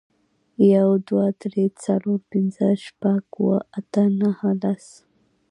[0.73, 4.85] یو, دوه, درې, څلور, پنځه, شپږ, اووه, اته, نهه, لس